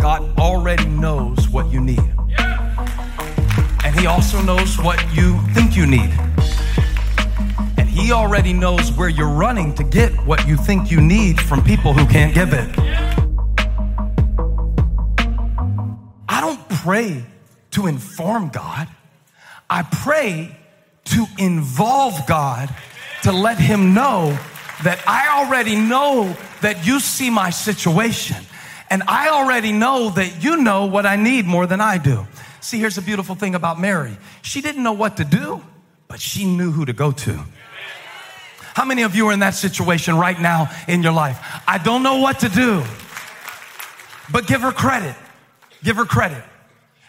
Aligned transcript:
God 0.00 0.38
already 0.38 0.86
knows 0.86 1.50
what 1.50 1.70
you 1.70 1.78
need. 1.78 2.00
And 3.84 3.94
He 3.98 4.06
also 4.06 4.40
knows 4.40 4.78
what 4.78 4.98
you 5.14 5.38
think 5.52 5.76
you 5.76 5.86
need. 5.86 6.10
And 7.76 7.86
He 7.86 8.10
already 8.10 8.54
knows 8.54 8.90
where 8.92 9.10
you're 9.10 9.28
running 9.28 9.74
to 9.74 9.84
get 9.84 10.12
what 10.24 10.48
you 10.48 10.56
think 10.56 10.90
you 10.90 11.02
need 11.02 11.38
from 11.38 11.62
people 11.62 11.92
who 11.92 12.06
can't 12.06 12.32
give 12.32 12.54
it. 12.54 12.68
I 16.28 16.40
don't 16.40 16.66
pray 16.68 17.22
to 17.72 17.86
inform 17.86 18.48
God, 18.48 18.88
I 19.68 19.82
pray 19.82 20.56
to 21.04 21.26
involve 21.38 22.26
God 22.26 22.74
to 23.24 23.32
let 23.32 23.58
Him 23.58 23.92
know 23.92 24.30
that 24.82 25.02
I 25.06 25.44
already 25.44 25.76
know 25.76 26.34
that 26.62 26.86
you 26.86 27.00
see 27.00 27.28
my 27.28 27.50
situation. 27.50 28.38
And 28.90 29.04
I 29.06 29.28
already 29.28 29.72
know 29.72 30.10
that 30.10 30.42
you 30.42 30.56
know 30.56 30.86
what 30.86 31.06
I 31.06 31.14
need 31.14 31.46
more 31.46 31.66
than 31.66 31.80
I 31.80 31.98
do. 31.98 32.26
See, 32.60 32.78
here's 32.78 32.96
the 32.96 33.02
beautiful 33.02 33.36
thing 33.36 33.54
about 33.54 33.80
Mary. 33.80 34.16
She 34.42 34.60
didn't 34.60 34.82
know 34.82 34.92
what 34.92 35.16
to 35.18 35.24
do, 35.24 35.62
but 36.08 36.20
she 36.20 36.44
knew 36.44 36.72
who 36.72 36.84
to 36.84 36.92
go 36.92 37.12
to. 37.12 37.40
How 38.74 38.84
many 38.84 39.02
of 39.02 39.14
you 39.14 39.28
are 39.28 39.32
in 39.32 39.40
that 39.40 39.54
situation 39.54 40.16
right 40.16 40.38
now 40.38 40.70
in 40.88 41.02
your 41.02 41.12
life? 41.12 41.38
I 41.66 41.78
don't 41.78 42.02
know 42.02 42.18
what 42.18 42.40
to 42.40 42.48
do, 42.48 42.82
but 44.30 44.46
give 44.46 44.60
her 44.60 44.72
credit. 44.72 45.14
Give 45.82 45.96
her 45.96 46.04
credit. 46.04 46.42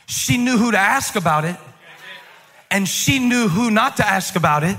She 0.07 0.37
knew 0.37 0.57
who 0.57 0.71
to 0.71 0.77
ask 0.77 1.15
about 1.15 1.45
it, 1.45 1.55
and 2.69 2.87
she 2.87 3.19
knew 3.19 3.47
who 3.47 3.71
not 3.71 3.97
to 3.97 4.07
ask 4.07 4.35
about 4.35 4.63
it. 4.63 4.77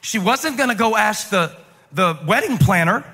She 0.00 0.18
wasn't 0.18 0.58
gonna 0.58 0.74
go 0.74 0.96
ask 0.96 1.30
the, 1.30 1.56
the 1.92 2.18
wedding 2.26 2.58
planner. 2.58 3.04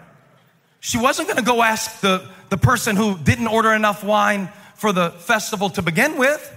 She 0.81 0.99
wasn't 0.99 1.29
gonna 1.29 1.43
go 1.43 1.63
ask 1.63 2.01
the, 2.01 2.29
the 2.51 2.59
person 2.59 2.97
who 2.97 3.17
didn't 3.17 3.47
order 3.47 3.73
enough 3.73 4.05
wine 4.05 4.51
for 4.75 4.93
the 4.93 5.11
festival 5.11 5.71
to 5.71 5.83
begin 5.83 6.19
with. 6.19 6.57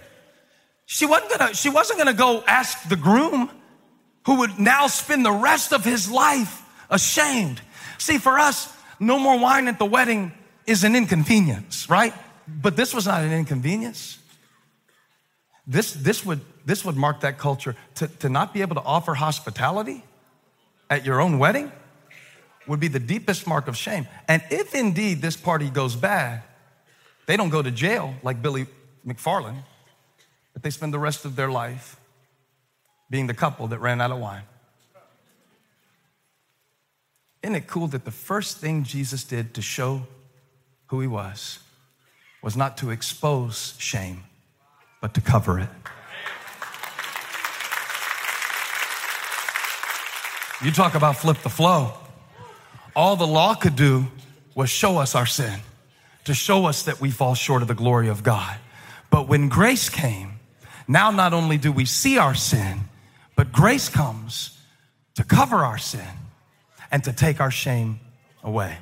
She 0.85 1.05
wasn't 1.05 1.31
gonna, 1.31 1.54
she 1.54 1.70
wasn't 1.70 1.99
gonna 1.99 2.13
go 2.13 2.43
ask 2.45 2.90
the 2.90 2.95
groom 2.95 3.49
who 4.26 4.40
would 4.40 4.59
now 4.59 4.87
spend 4.87 5.26
the 5.26 5.31
rest 5.31 5.71
of 5.71 5.85
his 5.85 6.12
life 6.12 6.62
ashamed. 6.90 7.62
See, 7.98 8.18
for 8.18 8.37
us, 8.37 8.76
no 8.99 9.20
more 9.20 9.40
wine 9.40 9.68
at 9.68 9.79
the 9.79 9.85
wedding 9.85 10.34
is 10.65 10.84
an 10.84 10.95
inconvenience, 10.95 11.90
right? 11.90 12.13
But 12.48 12.75
this 12.75 12.93
was 12.93 13.05
not 13.05 13.21
an 13.21 13.31
inconvenience. 13.31 14.18
This, 15.65 15.93
this, 15.93 16.25
would, 16.25 16.41
this 16.65 16.84
would 16.84 16.98
mark 16.98 17.21
that 17.21 17.37
culture. 17.37 17.75
To, 17.96 18.07
to 18.07 18.29
not 18.29 18.53
be 18.53 18.62
able 18.62 18.75
to 18.75 18.81
offer 18.81 19.13
hospitality 19.13 20.03
at 20.90 21.05
your 21.05 21.21
own 21.21 21.40
wedding 21.40 21.71
would 22.67 22.79
be 22.79 22.87
the 22.87 22.99
deepest 22.99 23.47
mark 23.47 23.67
of 23.67 23.75
shame. 23.75 24.07
And 24.27 24.41
if 24.49 24.73
indeed 24.73 25.21
this 25.21 25.35
party 25.35 25.69
goes 25.69 25.95
bad, 25.95 26.43
they 27.25 27.37
don't 27.37 27.49
go 27.49 27.61
to 27.61 27.71
jail 27.71 28.15
like 28.23 28.41
Billy 28.41 28.67
McFarland, 29.05 29.63
but 30.53 30.63
they 30.63 30.69
spend 30.69 30.93
the 30.93 30.99
rest 30.99 31.25
of 31.25 31.35
their 31.35 31.51
life 31.51 31.97
being 33.09 33.27
the 33.27 33.34
couple 33.34 33.67
that 33.67 33.79
ran 33.79 34.01
out 34.01 34.11
of 34.11 34.19
wine. 34.19 34.43
Isn't 37.41 37.55
it 37.55 37.67
cool 37.67 37.87
that 37.87 38.05
the 38.05 38.11
first 38.11 38.57
thing 38.57 38.84
Jesus 38.84 39.23
did 39.23 39.53
to 39.55 39.61
show 39.61 40.03
who 40.87 41.01
he 41.01 41.07
was 41.07 41.59
was 42.41 42.55
not 42.55 42.77
to 42.77 42.89
expose 42.89 43.75
shame, 43.77 44.23
but 45.01 45.13
to 45.13 45.21
cover 45.21 45.59
it? 45.59 45.69
You 50.63 50.71
talk 50.71 50.95
about 50.95 51.17
flip 51.17 51.37
the 51.39 51.49
flow. 51.49 51.93
All 52.96 53.16
the 53.16 53.27
law 53.27 53.55
could 53.55 53.76
do 53.76 54.08
was 54.55 54.70
show 54.70 54.98
us 54.98 55.16
our 55.16 55.26
sin, 55.26 55.60
to 56.26 56.34
show 56.34 56.66
us 56.66 56.84
that 56.84 57.02
we 57.02 57.10
fall 57.10 57.36
short 57.36 57.62
of 57.62 57.68
the 57.68 57.74
glory 57.74 58.08
of 58.08 58.24
God. 58.24 58.58
But 59.10 59.27
when 59.27 59.49
grace 59.49 59.90
came, 59.90 60.40
now 60.88 61.12
not 61.12 61.34
only 61.34 61.58
do 61.58 61.71
we 61.71 61.86
see 61.86 62.18
our 62.18 62.36
sin, 62.36 62.82
but 63.36 63.52
grace 63.52 63.90
comes 63.90 64.59
to 65.16 65.24
cover 65.24 65.58
our 65.58 65.78
sin 65.78 66.08
and 66.92 67.03
to 67.03 67.14
take 67.14 67.40
our 67.40 67.52
shame 67.52 68.00
away. 68.44 68.78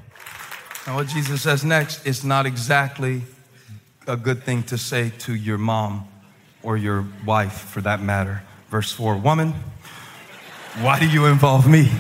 Now, 0.87 0.95
what 0.95 1.07
Jesus 1.07 1.43
says 1.43 1.63
next 1.63 2.05
is 2.05 2.23
not 2.23 2.45
exactly 2.45 3.21
a 4.07 4.17
good 4.17 4.43
thing 4.43 4.63
to 4.63 4.77
say 4.77 5.11
to 5.19 5.35
your 5.35 5.57
mom 5.57 6.07
or 6.63 6.75
your 6.75 7.05
wife 7.25 7.53
for 7.53 7.81
that 7.81 8.01
matter. 8.01 8.41
Verse 8.69 8.91
4 8.91 9.17
Woman, 9.17 9.53
why 10.79 10.99
do 10.99 11.07
you 11.07 11.25
involve 11.25 11.67
me? 11.67 11.91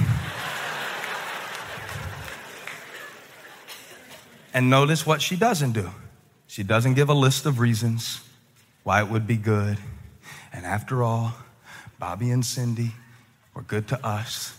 And 4.53 4.69
notice 4.69 5.05
what 5.05 5.21
she 5.21 5.35
doesn't 5.35 5.71
do. 5.71 5.89
She 6.47 6.63
doesn't 6.63 6.95
give 6.95 7.09
a 7.09 7.13
list 7.13 7.45
of 7.45 7.59
reasons 7.59 8.21
why 8.83 9.01
it 9.01 9.09
would 9.09 9.25
be 9.25 9.37
good. 9.37 9.77
And 10.51 10.65
after 10.65 11.03
all, 11.03 11.33
Bobby 11.99 12.31
and 12.31 12.45
Cindy 12.45 12.91
were 13.53 13.61
good 13.61 13.87
to 13.89 14.05
us. 14.05 14.57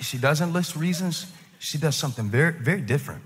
She 0.00 0.18
doesn't 0.18 0.52
list 0.52 0.76
reasons. 0.76 1.32
She 1.58 1.78
does 1.78 1.96
something 1.96 2.28
very, 2.28 2.52
very 2.52 2.80
different. 2.80 3.22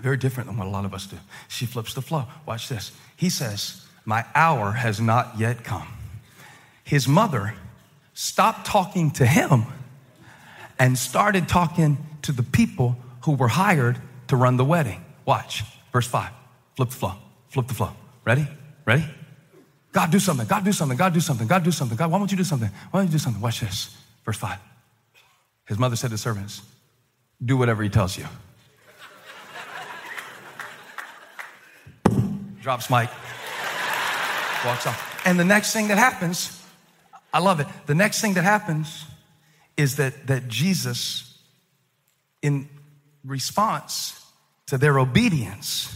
Very 0.00 0.16
different 0.16 0.48
than 0.48 0.58
what 0.58 0.66
a 0.66 0.70
lot 0.70 0.84
of 0.84 0.92
us 0.92 1.06
do. 1.06 1.16
She 1.48 1.66
flips 1.66 1.94
the 1.94 2.02
flow. 2.02 2.24
Watch 2.46 2.68
this. 2.68 2.90
He 3.16 3.30
says, 3.30 3.86
My 4.04 4.24
hour 4.34 4.72
has 4.72 5.00
not 5.00 5.38
yet 5.38 5.62
come. 5.62 5.88
His 6.82 7.06
mother 7.06 7.54
stopped 8.12 8.66
talking 8.66 9.10
to 9.12 9.26
him 9.26 9.64
and 10.78 10.98
started 10.98 11.48
talking 11.48 11.98
to 12.22 12.32
the 12.32 12.42
people 12.42 12.96
who 13.22 13.32
were 13.32 13.48
hired 13.48 13.98
to 14.28 14.36
run 14.36 14.56
the 14.56 14.64
wedding. 14.64 15.04
Watch, 15.24 15.64
verse 15.92 16.06
5. 16.06 16.30
Flip 16.76 16.88
the 16.88 16.94
flow, 16.94 17.12
flip 17.48 17.66
the 17.68 17.74
flow. 17.74 17.90
Ready? 18.24 18.46
Ready? 18.84 19.04
God, 19.92 20.10
do 20.10 20.18
something. 20.18 20.46
God, 20.46 20.64
do 20.64 20.72
something. 20.72 20.96
God, 20.96 21.14
do 21.14 21.20
something. 21.20 21.46
God, 21.46 21.62
do 21.62 21.70
something. 21.70 21.96
God, 21.96 22.10
why 22.10 22.18
won't 22.18 22.30
you 22.32 22.36
do 22.36 22.44
something? 22.44 22.68
Why 22.90 23.00
don't 23.00 23.06
you 23.06 23.12
do 23.12 23.18
something? 23.18 23.40
Watch 23.40 23.60
this. 23.60 23.96
Verse 24.24 24.36
5. 24.38 24.58
His 25.66 25.78
mother 25.78 25.96
said 25.96 26.10
to 26.10 26.18
servants, 26.18 26.62
Do 27.42 27.56
whatever 27.56 27.82
he 27.82 27.88
tells 27.88 28.18
you. 28.18 28.26
Drops 32.60 32.90
mic, 32.90 33.10
walks 34.64 34.86
off. 34.86 35.22
And 35.26 35.38
the 35.38 35.44
next 35.44 35.72
thing 35.72 35.88
that 35.88 35.98
happens, 35.98 36.62
I 37.32 37.38
love 37.38 37.60
it. 37.60 37.66
The 37.86 37.94
next 37.94 38.20
thing 38.20 38.34
that 38.34 38.44
happens 38.44 39.04
is 39.76 39.96
that, 39.96 40.26
that 40.26 40.48
Jesus, 40.48 41.38
in 42.42 42.68
response 43.24 44.20
to 44.66 44.78
their 44.78 44.98
obedience, 44.98 45.94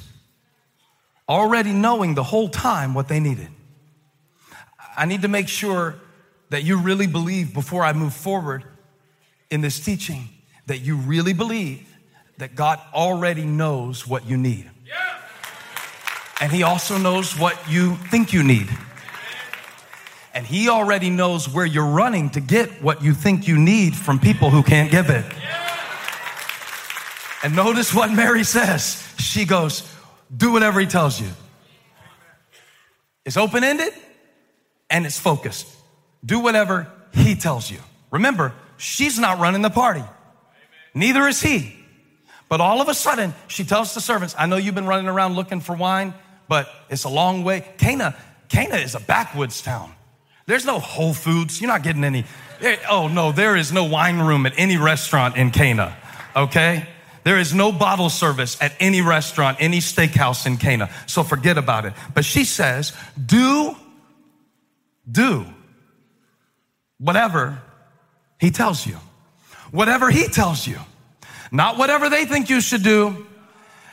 already 1.28 1.72
knowing 1.72 2.14
the 2.14 2.22
whole 2.22 2.48
time 2.48 2.94
what 2.94 3.08
they 3.08 3.20
needed. 3.20 3.48
I 4.96 5.04
need 5.04 5.22
to 5.22 5.28
make 5.28 5.48
sure 5.48 5.96
that 6.50 6.64
you 6.64 6.78
really 6.78 7.06
believe 7.06 7.54
before 7.54 7.84
I 7.84 7.92
move 7.92 8.14
forward 8.14 8.64
in 9.50 9.60
this 9.60 9.80
teaching 9.80 10.28
that 10.66 10.78
you 10.78 10.96
really 10.96 11.32
believe 11.32 11.86
that 12.38 12.54
God 12.54 12.80
already 12.94 13.44
knows 13.44 14.06
what 14.06 14.26
you 14.26 14.36
need. 14.36 14.70
And 16.40 16.52
He 16.52 16.62
also 16.62 16.98
knows 16.98 17.38
what 17.38 17.58
you 17.68 17.96
think 17.96 18.32
you 18.32 18.42
need. 18.42 18.68
And 20.34 20.46
He 20.46 20.68
already 20.68 21.10
knows 21.10 21.48
where 21.48 21.66
you're 21.66 21.86
running 21.86 22.30
to 22.30 22.40
get 22.40 22.82
what 22.82 23.02
you 23.02 23.12
think 23.12 23.48
you 23.48 23.58
need 23.58 23.96
from 23.96 24.20
people 24.20 24.50
who 24.50 24.62
can't 24.62 24.90
give 24.90 25.10
it. 25.10 25.24
And 27.42 27.54
notice 27.54 27.94
what 27.94 28.10
Mary 28.10 28.44
says. 28.44 29.06
She 29.18 29.44
goes, 29.44 29.82
Do 30.34 30.52
whatever 30.52 30.80
He 30.80 30.86
tells 30.86 31.20
you. 31.20 31.28
It's 33.24 33.36
open 33.36 33.62
ended 33.62 33.92
and 34.90 35.06
it's 35.06 35.18
focused. 35.18 35.68
Do 36.24 36.40
whatever 36.40 36.90
He 37.12 37.34
tells 37.34 37.70
you. 37.70 37.78
Remember, 38.10 38.54
she's 38.76 39.18
not 39.18 39.38
running 39.38 39.62
the 39.62 39.70
party, 39.70 40.04
neither 40.94 41.26
is 41.28 41.40
He. 41.40 41.74
But 42.48 42.62
all 42.62 42.80
of 42.80 42.88
a 42.88 42.94
sudden, 42.94 43.34
she 43.46 43.64
tells 43.64 43.94
the 43.94 44.00
servants, 44.00 44.34
I 44.38 44.46
know 44.46 44.56
you've 44.56 44.74
been 44.74 44.86
running 44.86 45.08
around 45.08 45.34
looking 45.34 45.60
for 45.60 45.76
wine, 45.76 46.14
but 46.48 46.66
it's 46.88 47.04
a 47.04 47.10
long 47.10 47.44
way. 47.44 47.66
Cana, 47.76 48.16
Cana 48.48 48.76
is 48.76 48.94
a 48.94 49.00
backwoods 49.00 49.60
town. 49.60 49.92
There's 50.46 50.64
no 50.64 50.78
Whole 50.78 51.12
Foods. 51.12 51.60
You're 51.60 51.68
not 51.68 51.82
getting 51.82 52.04
any. 52.04 52.24
Eh, 52.62 52.76
oh, 52.90 53.06
no, 53.06 53.32
there 53.32 53.54
is 53.54 53.70
no 53.70 53.84
wine 53.84 54.18
room 54.18 54.46
at 54.46 54.54
any 54.56 54.78
restaurant 54.78 55.36
in 55.36 55.50
Cana, 55.50 55.94
okay? 56.34 56.88
There 57.28 57.38
is 57.38 57.52
no 57.52 57.72
bottle 57.72 58.08
service 58.08 58.56
at 58.58 58.72
any 58.80 59.02
restaurant, 59.02 59.58
any 59.60 59.80
steakhouse 59.80 60.46
in 60.46 60.56
Cana. 60.56 60.88
So 61.06 61.22
forget 61.22 61.58
about 61.58 61.84
it. 61.84 61.92
But 62.14 62.24
she 62.24 62.44
says, 62.44 62.94
do, 63.22 63.76
do 65.12 65.44
whatever 66.96 67.60
he 68.40 68.50
tells 68.50 68.86
you. 68.86 68.96
Whatever 69.72 70.08
he 70.08 70.28
tells 70.28 70.66
you. 70.66 70.78
Not 71.52 71.76
whatever 71.76 72.08
they 72.08 72.24
think 72.24 72.48
you 72.48 72.62
should 72.62 72.82
do. 72.82 73.26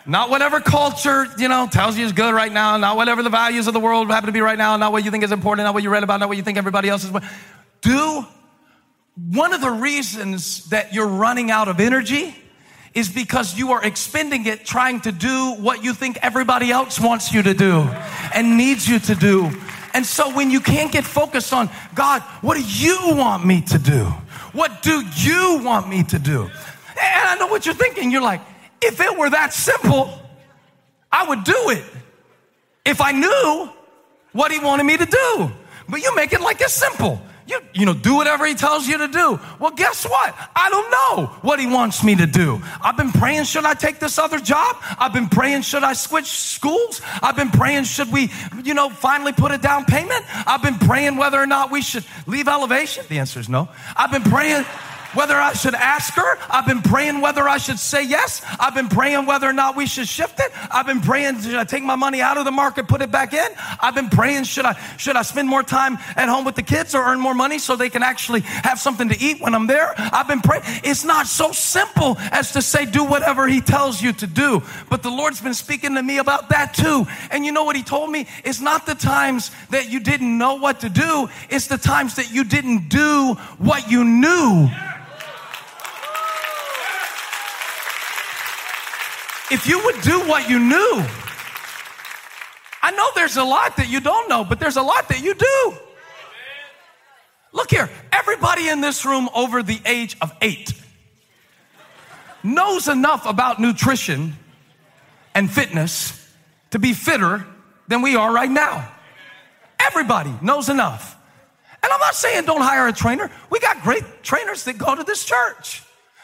Not 0.05 0.29
whatever 0.29 0.61
culture, 0.61 1.27
you 1.37 1.49
know, 1.49 1.67
tells 1.69 1.97
you 1.97 2.05
is 2.05 2.13
good 2.13 2.33
right 2.33 2.53
now. 2.53 2.77
Not 2.77 2.95
whatever 2.95 3.21
the 3.21 3.29
values 3.29 3.67
of 3.67 3.73
the 3.73 3.81
world 3.81 4.07
happen 4.07 4.27
to 4.27 4.31
be 4.31 4.39
right 4.39 4.57
now. 4.57 4.77
Not 4.77 4.93
what 4.93 5.03
you 5.03 5.11
think 5.11 5.25
is 5.25 5.33
important. 5.33 5.65
Not 5.65 5.73
what 5.73 5.83
you 5.83 5.89
read 5.89 6.03
about. 6.03 6.21
Not 6.21 6.29
what 6.29 6.37
you 6.37 6.43
think 6.43 6.57
everybody 6.57 6.87
else 6.87 7.03
is. 7.03 7.11
Do 7.81 8.25
one 9.29 9.53
of 9.53 9.59
the 9.59 9.71
reasons 9.71 10.69
that 10.69 10.93
you're 10.93 11.05
running 11.05 11.51
out 11.51 11.67
of 11.67 11.81
energy 11.81 12.33
is 12.95 13.09
because 13.09 13.57
you 13.57 13.73
are 13.73 13.83
expending 13.83 14.45
it 14.45 14.65
trying 14.65 15.01
to 15.01 15.11
do 15.11 15.53
what 15.59 15.83
you 15.83 15.93
think 15.93 16.17
everybody 16.21 16.71
else 16.71 16.99
wants 16.99 17.33
you 17.33 17.43
to 17.43 17.53
do 17.53 17.81
and 18.33 18.57
needs 18.57 18.87
you 18.87 18.99
to 18.99 19.13
do. 19.13 19.51
And 19.93 20.05
so 20.05 20.33
when 20.33 20.49
you 20.49 20.61
can't 20.61 20.91
get 20.91 21.03
focused 21.03 21.53
on 21.53 21.69
God, 21.93 22.21
what 22.41 22.55
do 22.57 22.63
you 22.63 22.97
want 23.15 23.45
me 23.45 23.61
to 23.61 23.77
do? 23.77 24.05
What 24.53 24.81
do 24.81 25.03
you 25.17 25.61
want 25.61 25.89
me 25.89 26.03
to 26.03 26.17
do? 26.17 26.43
And 26.43 27.29
I 27.29 27.35
know 27.37 27.47
what 27.47 27.65
you're 27.65 27.75
thinking. 27.75 28.11
You're 28.11 28.21
like, 28.21 28.41
if 28.81 29.01
it 29.01 29.17
were 29.17 29.29
that 29.29 29.53
simple, 29.53 30.21
I 31.11 31.27
would 31.27 31.43
do 31.43 31.69
it. 31.69 31.83
If 32.85 33.01
I 33.01 33.11
knew 33.11 33.69
what 34.31 34.51
he 34.51 34.59
wanted 34.59 34.85
me 34.85 34.97
to 34.97 35.05
do. 35.05 35.51
But 35.87 36.01
you 36.01 36.15
make 36.15 36.33
it 36.33 36.41
like 36.41 36.61
it's 36.61 36.73
simple. 36.73 37.21
You, 37.47 37.59
you 37.73 37.85
know, 37.85 37.93
do 37.93 38.15
whatever 38.15 38.45
he 38.45 38.55
tells 38.55 38.87
you 38.87 38.97
to 38.97 39.07
do. 39.07 39.39
Well, 39.59 39.71
guess 39.71 40.03
what? 40.03 40.35
I 40.55 40.69
don't 40.69 40.89
know 40.89 41.27
what 41.41 41.59
he 41.59 41.67
wants 41.67 42.03
me 42.03 42.15
to 42.15 42.25
do. 42.25 42.59
I've 42.81 42.97
been 42.97 43.11
praying, 43.11 43.43
should 43.43 43.65
I 43.65 43.75
take 43.75 43.99
this 43.99 44.17
other 44.17 44.39
job? 44.39 44.77
I've 44.97 45.13
been 45.13 45.29
praying, 45.29 45.61
should 45.61 45.83
I 45.83 45.93
switch 45.93 46.25
schools? 46.25 47.01
I've 47.21 47.35
been 47.35 47.51
praying, 47.51 47.83
should 47.83 48.11
we, 48.11 48.31
you 48.63 48.73
know, 48.73 48.89
finally 48.89 49.31
put 49.31 49.51
a 49.51 49.59
down 49.59 49.85
payment? 49.85 50.25
I've 50.47 50.63
been 50.63 50.79
praying 50.79 51.17
whether 51.17 51.39
or 51.39 51.45
not 51.45 51.69
we 51.69 51.81
should 51.81 52.05
leave 52.25 52.47
elevation. 52.47 53.05
The 53.09 53.19
answer 53.19 53.39
is 53.39 53.47
no. 53.47 53.69
I've 53.95 54.11
been 54.11 54.23
praying 54.23 54.65
whether 55.15 55.35
I 55.35 55.53
should 55.53 55.75
ask 55.75 56.13
her. 56.13 56.37
I've 56.49 56.67
been 56.67 56.81
praying 56.81 57.21
whether 57.21 57.47
I 57.47 57.57
should 57.57 57.79
say 57.79 58.03
yes. 58.03 58.41
I've 58.59 58.75
been 58.75 58.89
praying 58.89 59.25
whether 59.25 59.47
or 59.47 59.53
not 59.53 59.75
we 59.75 59.85
should 59.85 60.07
shift 60.07 60.39
it. 60.39 60.51
I've 60.71 60.85
been 60.85 61.01
praying, 61.01 61.41
should 61.41 61.55
I 61.55 61.63
take 61.63 61.83
my 61.83 61.95
money 61.95 62.21
out 62.21 62.37
of 62.37 62.45
the 62.45 62.51
market, 62.51 62.87
put 62.87 63.01
it 63.01 63.11
back 63.11 63.33
in? 63.33 63.47
I've 63.81 63.95
been 63.95 64.09
praying, 64.09 64.43
should 64.43 64.65
I, 64.65 64.73
should 64.97 65.15
I 65.15 65.21
spend 65.21 65.47
more 65.47 65.63
time 65.63 65.97
at 66.15 66.29
home 66.29 66.45
with 66.45 66.55
the 66.55 66.63
kids 66.63 66.93
or 66.95 67.03
earn 67.03 67.19
more 67.19 67.33
money 67.33 67.59
so 67.59 67.75
they 67.75 67.89
can 67.89 68.03
actually 68.03 68.41
have 68.41 68.79
something 68.79 69.09
to 69.09 69.19
eat 69.19 69.41
when 69.41 69.55
I'm 69.55 69.67
there? 69.67 69.93
I've 69.97 70.27
been 70.27 70.41
praying. 70.41 70.63
It's 70.83 71.03
not 71.03 71.27
so 71.27 71.51
simple 71.51 72.17
as 72.31 72.51
to 72.53 72.61
say, 72.61 72.85
do 72.85 73.03
whatever 73.03 73.47
he 73.47 73.61
tells 73.61 74.01
you 74.01 74.13
to 74.13 74.27
do. 74.27 74.61
But 74.89 75.03
the 75.03 75.09
Lord's 75.09 75.41
been 75.41 75.53
speaking 75.53 75.95
to 75.95 76.03
me 76.03 76.17
about 76.17 76.49
that 76.49 76.73
too. 76.73 77.05
And 77.31 77.45
you 77.45 77.51
know 77.51 77.63
what 77.63 77.75
he 77.75 77.83
told 77.83 78.11
me? 78.11 78.27
It's 78.43 78.61
not 78.61 78.85
the 78.85 78.95
times 78.95 79.51
that 79.69 79.89
you 79.89 79.99
didn't 79.99 80.37
know 80.37 80.55
what 80.55 80.81
to 80.81 80.89
do. 80.89 81.29
It's 81.49 81.67
the 81.67 81.77
times 81.77 82.15
that 82.15 82.31
you 82.31 82.43
didn't 82.43 82.89
do 82.89 83.35
what 83.57 83.89
you 83.89 84.03
knew. 84.03 84.69
If 89.51 89.67
you 89.67 89.83
would 89.85 90.01
do 90.01 90.19
what 90.27 90.49
you 90.49 90.59
knew, 90.59 91.05
I 92.81 92.91
know 92.91 93.09
there's 93.15 93.37
a 93.37 93.43
lot 93.43 93.77
that 93.77 93.89
you 93.89 93.99
don't 93.99 94.29
know, 94.29 94.43
but 94.43 94.59
there's 94.59 94.77
a 94.77 94.81
lot 94.81 95.09
that 95.09 95.21
you 95.21 95.33
do. 95.33 95.73
Look 97.51 97.71
here, 97.71 97.89
everybody 98.11 98.67
in 98.67 98.81
this 98.81 99.05
room 99.05 99.29
over 99.33 99.63
the 99.63 99.79
age 99.85 100.17
of 100.21 100.33
eight 100.41 100.73
knows 102.43 102.87
enough 102.87 103.25
about 103.25 103.59
nutrition 103.59 104.33
and 105.33 105.49
fitness 105.49 106.31
to 106.71 106.79
be 106.79 106.93
fitter 106.93 107.45
than 107.87 108.01
we 108.01 108.15
are 108.15 108.31
right 108.31 108.51
now. 108.51 108.91
Everybody 109.79 110.33
knows 110.41 110.69
enough. 110.69 111.17
And 111.81 111.91
I'm 111.91 111.99
not 111.99 112.15
saying 112.15 112.45
don't 112.45 112.61
hire 112.61 112.87
a 112.87 112.93
trainer. 112.93 113.31
We 113.49 113.59
got 113.59 113.81
great 113.81 114.03
trainers 114.23 114.63
that 114.65 114.77
go 114.77 114.95
to 114.95 115.03
this 115.03 115.23
church. 115.23 115.83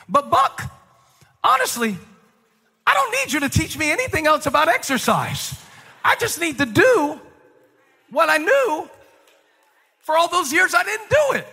But, 0.10 0.30
Buck, 0.30 0.64
honestly, 1.44 1.98
I 2.92 2.94
don't 2.94 3.12
need 3.12 3.32
you 3.32 3.40
to 3.40 3.48
teach 3.48 3.78
me 3.78 3.90
anything 3.90 4.28
else 4.28 4.48
about 4.48 4.68
exercise. 4.68 5.56
I 6.04 6.18
just 6.18 6.42
need 6.42 6.58
to 6.58 6.66
do 6.66 7.22
what 8.10 8.30
I 8.30 8.38
knew 8.38 8.90
for 10.00 10.18
all 10.18 10.28
those 10.28 10.52
years 10.52 10.76
I 10.76 10.84
didn't 10.84 11.10
do 11.10 11.38
it. 11.38 11.48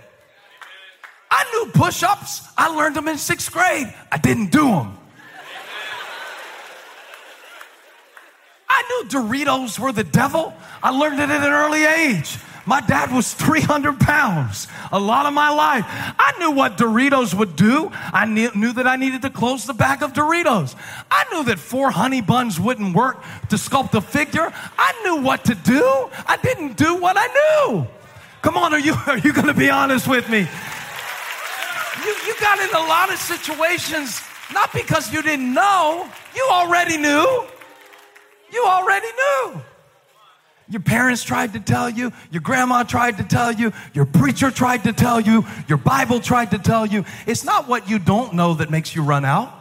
I 1.31 1.45
knew 1.53 1.71
push 1.71 2.03
ups, 2.03 2.43
I 2.57 2.75
learned 2.75 2.97
them 2.97 3.07
in 3.07 3.19
sixth 3.19 3.53
grade. 3.53 3.95
I 4.11 4.19
didn't 4.19 4.51
do 4.51 4.67
them. 4.67 4.99
I 8.69 8.83
knew 8.89 9.09
Doritos 9.09 9.79
were 9.79 9.93
the 9.93 10.05
devil. 10.05 10.53
I 10.83 10.91
learned 10.91 11.21
it 11.21 11.31
at 11.31 11.47
an 11.47 11.53
early 11.53 11.85
age. 11.85 12.37
My 12.69 12.83
dad 12.83 13.11
was 13.11 13.33
300 13.33 13.99
pounds 13.99 14.69
a 14.93 15.01
lot 15.01 15.25
of 15.25 15.33
my 15.33 15.49
life. 15.49 15.87
I 15.89 16.35
knew 16.39 16.51
what 16.51 16.77
Doritos 16.77 17.33
would 17.33 17.57
do. 17.57 17.91
I 17.93 18.27
knew, 18.27 18.73
that 18.75 18.87
I 18.87 18.97
needed 18.97 19.23
to 19.23 19.31
close 19.31 19.65
the 19.65 19.73
bag 19.73 20.03
of 20.03 20.13
Doritos. 20.13 20.77
I 21.11 21.25
knew 21.33 21.45
that 21.45 21.59
four 21.59 21.91
honey 21.91 22.21
buns 22.21 22.61
wouldn't 22.61 22.95
work 22.95 23.23
to 23.49 23.57
sculpt 23.57 23.95
a 23.95 24.03
figure. 24.03 24.53
I 24.79 25.01
knew 25.03 25.23
what 25.23 25.47
to 25.47 25.55
do. 25.55 26.11
I 26.27 26.39
didn't 26.43 26.77
do 26.77 26.97
what 26.97 27.17
I 27.19 27.27
knew. 27.39 27.87
Come 28.43 28.59
on, 28.59 28.75
are 28.75 28.79
you, 28.79 28.93
are 29.07 29.17
you 29.17 29.33
going 29.33 29.47
to 29.47 29.55
be 29.55 29.71
honest 29.71 30.07
with 30.07 30.29
me? 30.29 30.41
You, 32.05 32.15
you 32.27 32.35
got 32.39 32.59
in 32.61 32.69
a 32.69 32.87
lot 32.87 33.11
of 33.11 33.19
situations 33.19 34.21
not 34.53 34.75
because 34.75 35.11
you 35.11 35.23
didn't 35.23 35.55
know, 35.55 36.07
you 36.37 36.47
already 36.51 36.99
knew. 36.99 37.47
You 38.53 38.65
already 38.67 39.07
knew. 39.07 39.63
Your 40.71 40.83
parents 40.83 41.25
tried 41.25 41.55
to 41.55 41.61
tell 41.61 41.89
you, 41.89 42.13
your 42.31 42.43
grandma 42.43 42.83
tried 42.83 43.17
to 43.19 43.25
tell 43.25 43.53
you, 43.53 43.73
your 43.95 44.05
preacher 44.05 44.51
tried 44.51 44.85
to 44.85 44.93
tell 44.93 45.19
you, 45.19 45.47
your 45.67 45.79
Bible 45.79 46.21
tried 46.21 46.51
to 46.51 46.59
tell 46.59 46.85
you. 46.85 47.05
It's 47.27 47.43
not 47.45 47.69
what 47.69 47.89
you 47.89 47.99
don't 47.99 48.35
know 48.35 48.55
that 48.55 48.71
makes 48.71 48.95
you 48.95 49.03
run 49.03 49.25
out. 49.25 49.55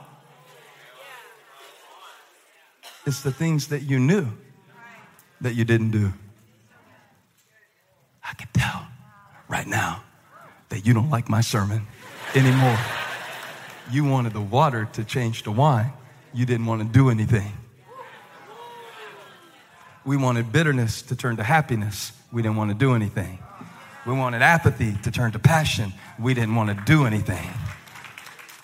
It's 3.05 3.21
the 3.21 3.31
things 3.31 3.67
that 3.67 3.83
you 3.83 3.99
knew 3.99 4.27
that 5.39 5.55
you 5.55 5.63
didn't 5.63 5.91
do. 5.91 6.11
I 8.21 8.33
can 8.33 8.49
tell 8.51 8.85
right 9.47 9.67
now 9.67 10.03
that 10.67 10.85
you 10.85 10.93
don't 10.93 11.09
like 11.09 11.29
my 11.29 11.39
sermon 11.39 11.87
anymore. 12.35 12.77
You 13.89 14.03
wanted 14.03 14.33
the 14.33 14.41
water 14.41 14.89
to 14.91 15.05
change 15.05 15.43
to 15.43 15.51
wine, 15.51 15.93
you 16.33 16.45
didn't 16.45 16.65
want 16.65 16.81
to 16.81 16.87
do 16.87 17.09
anything. 17.09 17.53
We 20.07 20.15
wanted 20.15 20.53
bitterness 20.53 21.01
to 21.01 21.17
turn 21.17 21.35
to 21.35 21.43
happiness. 21.43 22.13
We 22.31 22.41
didn't 22.41 22.55
want 22.55 22.71
to 22.71 22.75
do 22.75 22.95
anything. 22.95 23.39
We 24.05 24.13
wanted 24.13 24.41
apathy 24.41 24.95
to 25.03 25.11
turn 25.11 25.33
to 25.33 25.39
passion. 25.39 25.91
We 26.17 26.33
didn't 26.33 26.55
want 26.55 26.69
to 26.69 26.81
do 26.85 27.05
anything. 27.05 27.45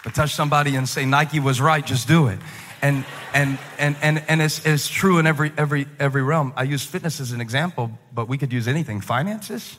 But 0.06 0.16
touch 0.16 0.34
somebody 0.34 0.78
and 0.78 0.88
say, 0.88 1.06
Nike 1.06 1.42
was 1.42 1.60
right, 1.60 1.86
just 1.86 2.08
do 2.08 2.28
it. 2.28 2.40
And, 2.82 3.04
and, 3.34 3.60
and, 3.78 3.98
and, 4.02 4.24
and 4.30 4.42
it's, 4.42 4.66
it's 4.66 4.88
true 4.88 5.18
in 5.18 5.28
every, 5.28 5.52
every, 5.58 5.86
every 6.00 6.24
realm. 6.24 6.54
I 6.56 6.64
use 6.64 6.86
fitness 6.86 7.20
as 7.20 7.34
an 7.34 7.42
example, 7.42 7.92
but 8.14 8.30
we 8.30 8.38
could 8.38 8.54
use 8.54 8.70
anything. 8.70 9.02
Finances? 9.02 9.78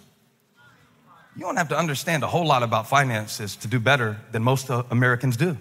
You 1.35 1.47
don't 1.47 1.57
have 1.57 1.71
to 1.71 1.79
understand 1.79 2.25
a 2.25 2.27
whole 2.27 2.47
lot 2.47 2.63
about 2.63 2.91
finances 2.91 3.57
to 3.57 3.69
do 3.69 3.81
better 3.81 4.21
than 4.33 4.43
most 4.43 4.71
uh, 4.71 4.83
Americans 4.91 5.39
do. 5.39 5.57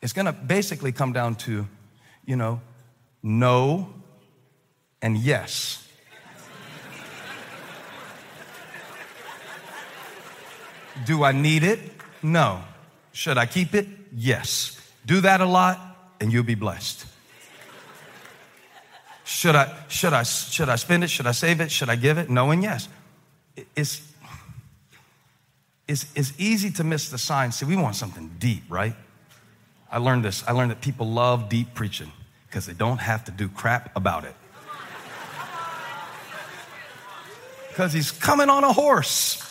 It's 0.00 0.14
gonna 0.14 0.32
basically 0.32 0.92
come 0.92 1.12
down 1.12 1.34
to, 1.34 1.68
you 2.24 2.36
know, 2.36 2.62
know 3.22 3.99
and 5.02 5.16
yes. 5.16 5.86
Do 11.04 11.24
I 11.24 11.32
need 11.32 11.62
it? 11.62 11.78
No. 12.22 12.62
Should 13.12 13.38
I 13.38 13.46
keep 13.46 13.74
it? 13.74 13.86
Yes. 14.14 14.76
Do 15.06 15.20
that 15.22 15.40
a 15.40 15.46
lot 15.46 15.78
and 16.20 16.32
you'll 16.32 16.44
be 16.44 16.54
blessed. 16.54 17.06
Should 19.24 19.54
I, 19.54 19.74
should 19.88 20.12
I, 20.12 20.24
should 20.24 20.68
I 20.68 20.76
spend 20.76 21.04
it? 21.04 21.08
Should 21.08 21.26
I 21.26 21.32
save 21.32 21.60
it? 21.60 21.70
Should 21.70 21.88
I 21.88 21.96
give 21.96 22.18
it? 22.18 22.28
No 22.28 22.50
and 22.50 22.62
yes. 22.62 22.88
It's, 23.76 24.02
it's, 25.88 26.06
it's 26.14 26.32
easy 26.38 26.70
to 26.72 26.84
miss 26.84 27.08
the 27.10 27.18
sign. 27.18 27.52
See, 27.52 27.64
we 27.64 27.76
want 27.76 27.96
something 27.96 28.30
deep, 28.38 28.64
right? 28.68 28.94
I 29.90 29.98
learned 29.98 30.24
this. 30.24 30.44
I 30.46 30.52
learned 30.52 30.70
that 30.72 30.80
people 30.80 31.06
love 31.06 31.48
deep 31.48 31.74
preaching 31.74 32.12
because 32.46 32.66
they 32.66 32.74
don't 32.74 32.98
have 32.98 33.24
to 33.24 33.30
do 33.30 33.48
crap 33.48 33.94
about 33.96 34.24
it. 34.24 34.34
Because 37.80 37.94
he's 37.94 38.10
coming 38.10 38.50
on 38.50 38.62
a 38.62 38.70
horse. 38.74 39.42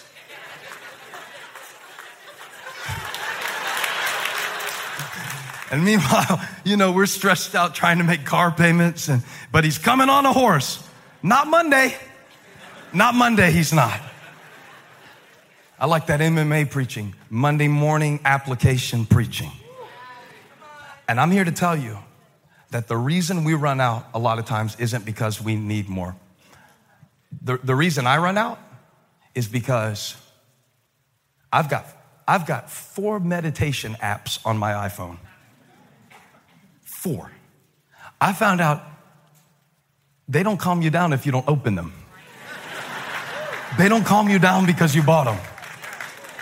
And 5.72 5.84
meanwhile, 5.84 6.40
you 6.64 6.78
know, 6.78 6.92
we're 6.92 7.08
stressed 7.08 7.56
out 7.56 7.74
trying 7.74 7.98
to 7.98 8.04
make 8.04 8.26
car 8.26 8.52
payments, 8.52 9.08
and, 9.08 9.24
but 9.52 9.64
he's 9.64 9.80
coming 9.80 10.10
on 10.10 10.28
a 10.28 10.32
horse. 10.32 10.88
Not 11.24 11.48
Monday. 11.48 11.96
Not 12.94 13.16
Monday, 13.16 13.50
he's 13.50 13.74
not. 13.74 14.00
I 15.80 15.88
like 15.88 16.06
that 16.06 16.20
MMA 16.20 16.70
preaching, 16.70 17.16
Monday 17.32 17.68
morning 17.68 18.20
application 18.26 19.08
preaching. 19.08 19.52
And 21.08 21.20
I'm 21.20 21.32
here 21.32 21.46
to 21.46 21.52
tell 21.52 21.76
you 21.76 21.98
that 22.70 22.88
the 22.88 22.98
reason 22.98 23.44
we 23.44 23.56
run 23.56 23.82
out 23.82 24.08
a 24.14 24.20
lot 24.20 24.38
of 24.38 24.46
times 24.46 24.76
isn't 24.80 25.04
because 25.04 25.42
we 25.42 25.56
need 25.56 25.90
more 25.90 26.16
the, 27.42 27.58
the 27.58 27.76
reason 27.76 28.08
I 28.08 28.18
run 28.18 28.38
out 28.38 28.60
is 29.36 29.48
because 29.48 30.16
I've 31.52 31.70
got, 31.70 31.86
I've 32.28 32.46
got 32.46 32.70
four 32.70 33.20
meditation 33.20 33.96
apps 34.02 34.40
on 34.46 34.58
my 34.58 34.74
iPhone. 34.74 35.18
Four. 36.84 37.32
I 38.20 38.34
found 38.34 38.62
out 38.62 38.84
they 40.28 40.44
don't 40.44 40.58
calm 40.58 40.82
you 40.82 40.90
down 40.90 41.14
if 41.14 41.26
you 41.26 41.32
don't 41.32 41.48
open 41.48 41.76
them. 41.76 41.94
They 43.78 43.88
don't 43.88 44.04
calm 44.04 44.30
you 44.30 44.40
down 44.40 44.66
because 44.66 44.96
you 44.96 45.04
bought 45.04 45.26
them. 45.26 45.38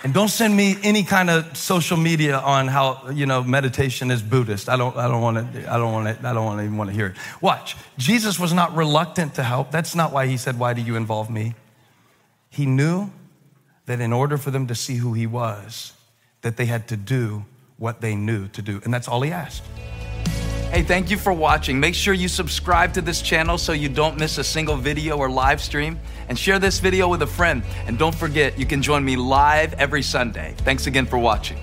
And 0.07 0.13
don't 0.13 0.29
send 0.29 0.55
me 0.55 0.77
any 0.83 1.03
kind 1.03 1.29
of 1.29 1.57
social 1.57 1.97
media 1.97 2.39
on 2.39 2.69
how, 2.69 3.09
you 3.09 3.25
know, 3.25 3.43
meditation 3.43 4.09
is 4.09 4.21
Buddhist. 4.21 4.69
I 4.69 4.77
don't, 4.77 4.95
I 4.95 5.05
don't 5.09 5.21
want 5.21 5.53
to, 5.53 5.69
I 5.69 5.75
don't 5.75 5.91
want 5.91 6.07
to, 6.07 6.25
I 6.25 6.31
don't 6.31 6.45
want 6.45 6.59
to 6.59 6.63
even 6.63 6.77
want 6.77 6.89
to 6.89 6.95
hear 6.95 7.07
it. 7.07 7.17
Watch. 7.41 7.75
Jesus 7.97 8.39
was 8.39 8.53
not 8.53 8.73
reluctant 8.73 9.35
to 9.35 9.43
help. 9.43 9.69
That's 9.69 9.95
not 9.95 10.13
why 10.13 10.27
he 10.27 10.37
said, 10.37 10.57
why 10.57 10.73
do 10.73 10.81
you 10.81 10.95
involve 10.95 11.29
me? 11.29 11.55
He 12.49 12.65
knew 12.65 13.11
that 13.85 13.99
in 13.99 14.13
order 14.13 14.37
for 14.37 14.49
them 14.49 14.67
to 14.67 14.75
see 14.75 14.95
who 14.95 15.11
he 15.11 15.27
was, 15.27 15.91
that 16.41 16.55
they 16.55 16.67
had 16.67 16.87
to 16.87 16.95
do 16.95 17.43
what 17.75 17.99
they 17.99 18.15
knew 18.15 18.47
to 18.47 18.61
do. 18.61 18.79
And 18.85 18.93
that's 18.93 19.09
all 19.09 19.21
he 19.23 19.33
asked. 19.33 19.61
Hey, 20.69 20.83
thank 20.83 21.09
you 21.09 21.17
for 21.17 21.31
watching. 21.31 21.79
Make 21.79 21.95
sure 21.95 22.13
you 22.13 22.27
subscribe 22.27 22.93
to 22.95 23.01
this 23.01 23.21
channel 23.21 23.57
so 23.57 23.71
you 23.71 23.87
don't 23.87 24.19
miss 24.19 24.37
a 24.37 24.43
single 24.43 24.75
video 24.75 25.17
or 25.17 25.29
live 25.29 25.61
stream. 25.61 25.97
And 26.27 26.37
share 26.37 26.59
this 26.59 26.79
video 26.79 27.07
with 27.07 27.21
a 27.21 27.27
friend. 27.27 27.63
And 27.87 27.97
don't 27.97 28.13
forget, 28.13 28.59
you 28.59 28.65
can 28.65 28.81
join 28.81 29.03
me 29.03 29.15
live 29.15 29.73
every 29.75 30.03
Sunday. 30.03 30.55
Thanks 30.57 30.85
again 30.85 31.05
for 31.05 31.17
watching. 31.17 31.57